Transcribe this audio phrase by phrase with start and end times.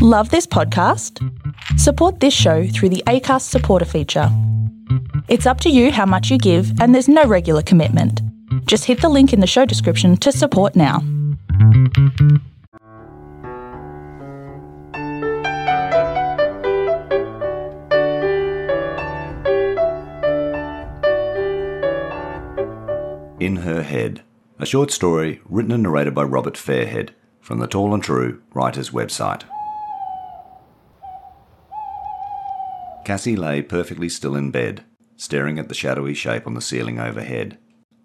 [0.00, 1.18] Love this podcast?
[1.76, 4.28] Support this show through the ACAST supporter feature.
[5.26, 8.22] It's up to you how much you give, and there's no regular commitment.
[8.66, 11.00] Just hit the link in the show description to support now.
[23.40, 24.22] In Her Head,
[24.60, 27.08] a short story written and narrated by Robert Fairhead
[27.40, 29.42] from the Tall and True writer's website.
[33.08, 34.84] Cassie lay perfectly still in bed,
[35.16, 37.56] staring at the shadowy shape on the ceiling overhead.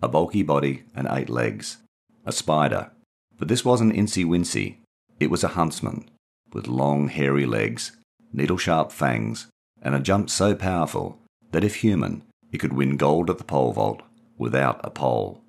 [0.00, 1.78] A bulky body and eight legs.
[2.24, 2.92] A spider.
[3.36, 4.76] But this wasn't Incy Wincy.
[5.18, 6.08] It was a huntsman,
[6.52, 7.96] with long hairy legs,
[8.32, 9.48] needle sharp fangs,
[9.82, 11.18] and a jump so powerful
[11.50, 12.22] that if human,
[12.52, 14.02] it could win gold at the pole vault
[14.38, 15.42] without a pole.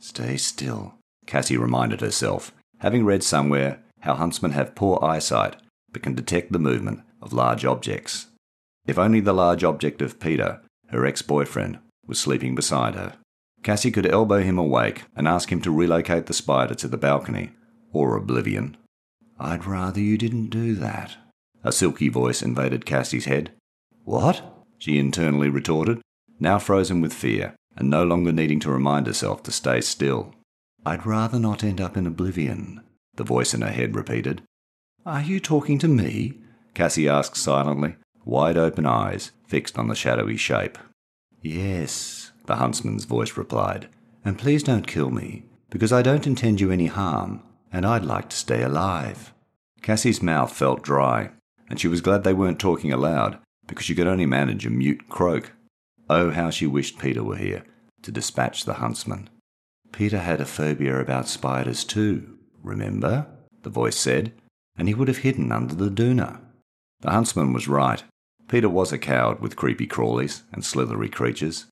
[0.00, 5.54] Stay still, Cassie reminded herself, having read somewhere how huntsmen have poor eyesight
[5.92, 8.26] but can detect the movement of large objects.
[8.88, 13.16] If only the large object of Peter, her ex boyfriend, was sleeping beside her.
[13.62, 17.50] Cassie could elbow him awake and ask him to relocate the spider to the balcony,
[17.92, 18.78] or oblivion.
[19.38, 21.16] I'd rather you didn't do that.
[21.62, 23.52] A silky voice invaded Cassie's head.
[24.04, 24.42] What?
[24.78, 26.00] she internally retorted,
[26.40, 30.34] now frozen with fear and no longer needing to remind herself to stay still.
[30.86, 32.80] I'd rather not end up in oblivion,
[33.16, 34.42] the voice in her head repeated.
[35.04, 36.38] Are you talking to me?
[36.74, 37.96] Cassie asked silently,
[38.28, 40.76] wide open eyes fixed on the shadowy shape.
[41.40, 43.88] Yes, the huntsman's voice replied,
[44.24, 48.28] and please don't kill me, because I don't intend you any harm, and I'd like
[48.28, 49.32] to stay alive.
[49.80, 51.30] Cassie's mouth felt dry,
[51.70, 55.08] and she was glad they weren't talking aloud, because she could only manage a mute
[55.08, 55.52] croak.
[56.10, 57.64] Oh, how she wished Peter were here
[58.02, 59.30] to dispatch the huntsman.
[59.90, 63.26] Peter had a phobia about spiders too, remember?
[63.62, 64.32] The voice said,
[64.76, 66.40] and he would have hidden under the doona.
[67.00, 68.02] The huntsman was right.
[68.48, 71.66] Peter was a coward with creepy crawlies and slithery creatures.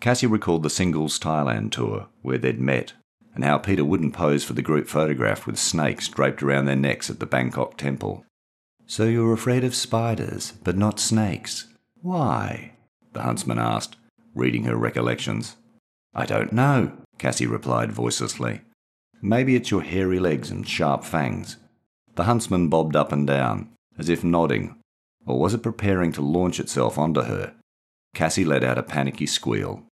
[0.00, 2.94] Cassie recalled the singles Thailand tour where they'd met,
[3.34, 7.10] and how Peter wouldn't pose for the group photograph with snakes draped around their necks
[7.10, 8.24] at the Bangkok temple.
[8.86, 11.66] So you're afraid of spiders, but not snakes?
[12.02, 12.72] Why?
[13.12, 13.96] the huntsman asked,
[14.34, 15.56] reading her recollections.
[16.14, 18.60] I don't know, Cassie replied voicelessly.
[19.22, 21.56] Maybe it's your hairy legs and sharp fangs.
[22.16, 24.76] The huntsman bobbed up and down, as if nodding,
[25.26, 27.54] or was it preparing to launch itself onto her?
[28.14, 29.84] Cassie let out a panicky squeal.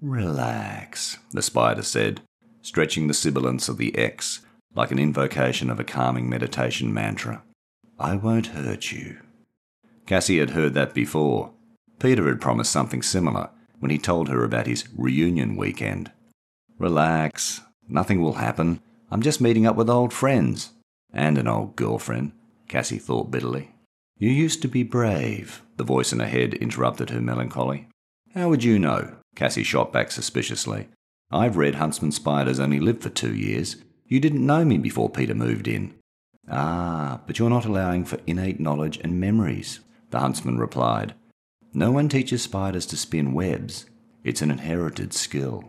[0.00, 2.20] Relax, the spider said,
[2.60, 4.40] stretching the sibilance of the X
[4.74, 7.42] like an invocation of a calming meditation mantra.
[7.98, 9.18] I won't hurt you.
[10.06, 11.52] Cassie had heard that before,
[11.98, 16.10] Peter had promised something similar when he told her about his reunion weekend.
[16.78, 18.80] Relax, nothing will happen.
[19.10, 20.70] I'm just meeting up with old friends.
[21.12, 22.32] And an old girlfriend,
[22.68, 23.71] Cassie thought bitterly.
[24.22, 27.88] You used to be brave, the voice in her head interrupted her melancholy.
[28.34, 29.16] How would you know?
[29.34, 30.86] Cassie shot back suspiciously.
[31.32, 33.78] I've read Huntsman Spiders only live for two years.
[34.06, 35.94] You didn't know me before Peter moved in.
[36.48, 41.14] Ah, but you're not allowing for innate knowledge and memories, the huntsman replied.
[41.74, 43.86] No one teaches spiders to spin webs.
[44.22, 45.64] It's an inherited skill.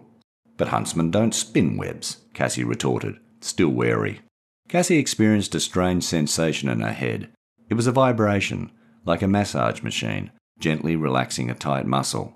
[0.57, 4.21] But huntsmen don't spin webs, Cassie retorted, still wary.
[4.69, 7.31] Cassie experienced a strange sensation in her head.
[7.69, 8.71] It was a vibration,
[9.05, 12.33] like a massage machine, gently relaxing a tight muscle.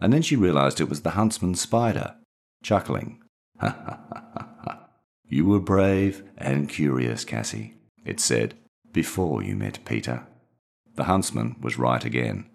[0.00, 2.16] And then she realized it was the huntsman's spider,
[2.62, 3.22] chuckling.
[3.60, 4.88] Ha ha ha ha ha.
[5.28, 7.74] You were brave and curious, Cassie,
[8.04, 8.54] it said,
[8.92, 10.26] before you met Peter.
[10.96, 12.50] The huntsman was right again.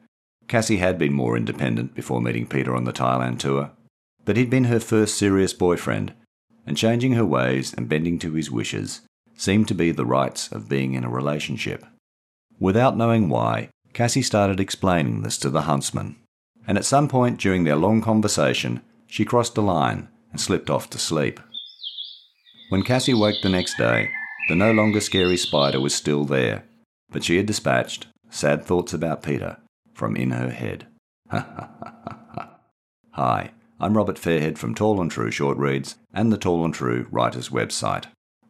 [0.47, 3.71] Cassie had been more independent before meeting Peter on the Thailand tour,
[4.25, 6.13] but he'd been her first serious boyfriend,
[6.65, 9.01] and changing her ways and bending to his wishes
[9.35, 11.85] seemed to be the rights of being in a relationship.
[12.59, 16.17] Without knowing why, Cassie started explaining this to the huntsman,
[16.67, 20.89] and at some point during their long conversation, she crossed a line and slipped off
[20.89, 21.39] to sleep.
[22.69, 24.09] When Cassie woke the next day,
[24.49, 26.63] the no longer scary spider was still there,
[27.09, 29.57] but she had dispatched sad thoughts about Peter
[29.93, 30.87] from in her head.
[33.11, 37.07] Hi, I'm Robert Fairhead from Tall and True Short Reads and the Tall and True
[37.11, 38.05] Writers website.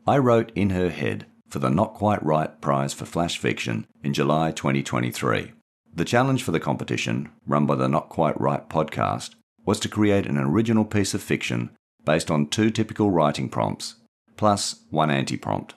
[0.07, 4.13] I wrote In Her Head for the Not Quite Write Prize for Flash Fiction in
[4.13, 5.51] July 2023.
[5.93, 9.35] The challenge for the competition, run by the Not Quite Write podcast,
[9.65, 11.71] was to create an original piece of fiction
[12.05, 13.95] based on two typical writing prompts,
[14.35, 15.73] plus one anti prompt.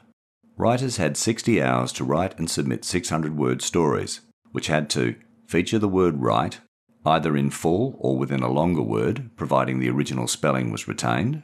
[0.56, 4.20] Writers had 60 hours to write and submit 600 word stories,
[4.52, 5.14] which had to
[5.50, 6.60] Feature the word right,
[7.04, 11.42] either in full or within a longer word, providing the original spelling was retained.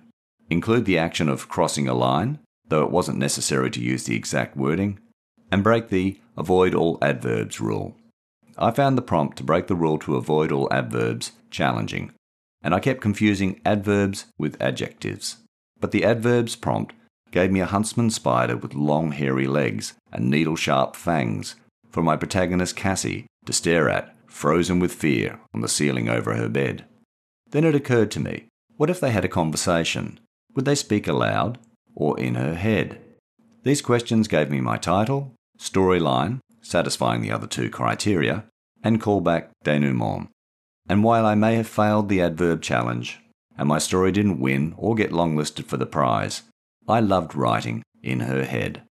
[0.49, 2.39] Include the action of crossing a line,
[2.69, 4.99] though it wasn't necessary to use the exact wording.
[5.53, 7.97] and break the avoid all adverbs rule.
[8.59, 12.13] I found the prompt to break the rule to avoid all adverbs challenging,
[12.63, 15.37] and I kept confusing adverbs with adjectives.
[15.79, 16.95] But the adverbs prompt
[17.31, 21.55] gave me a huntsman spider with long hairy legs and needle sharp fangs
[21.91, 26.49] for my protagonist Cassie to stare at, frozen with fear, on the ceiling over her
[26.49, 26.85] bed.
[27.51, 28.47] Then it occurred to me
[28.77, 30.19] what if they had a conversation?
[30.55, 31.59] Would they speak aloud
[31.97, 33.01] or in her head?
[33.65, 38.45] These questions gave me my title, storyline, satisfying the other two criteria,
[38.85, 40.29] and callback denouement.
[40.89, 43.19] And while I may have failed the adverb challenge,
[43.59, 46.43] and my story didn't win or get longlisted for the prize,
[46.87, 48.83] I loved writing in her head.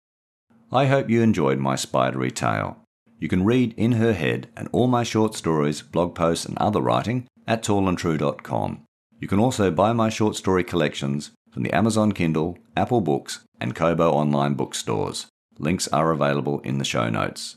[0.73, 2.79] I hope you enjoyed my spidery tale.
[3.21, 6.81] You can read In Her Head and all my short stories, blog posts, and other
[6.81, 8.83] writing at tallandtrue.com.
[9.21, 13.77] You can also buy my short story collections from the Amazon Kindle, Apple Books, and
[13.77, 15.29] Kobo online bookstores.
[15.57, 17.57] Links are available in the show notes.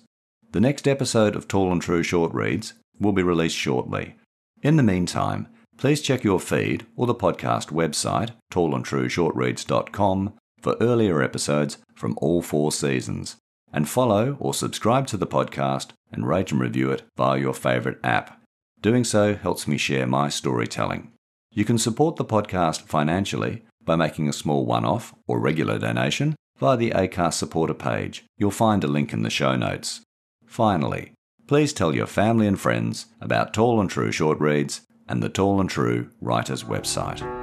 [0.52, 4.16] The next episode of Tall and True Short Reads will be released shortly.
[4.62, 5.48] In the meantime,
[5.78, 12.72] please check your feed or the podcast website, tallandtrueshortreads.com, for earlier episodes from all four
[12.72, 13.38] seasons.
[13.74, 17.98] And follow or subscribe to the podcast and rate and review it via your favourite
[18.04, 18.40] app.
[18.80, 21.12] Doing so helps me share my storytelling.
[21.52, 26.36] You can support the podcast financially by making a small one off or regular donation
[26.60, 28.25] via the ACAST supporter page.
[28.38, 30.01] You'll find a link in the show notes.
[30.45, 31.13] Finally,
[31.48, 35.60] please tell your family and friends about Tall and True Short Reads and the Tall
[35.60, 37.37] and True Writers website.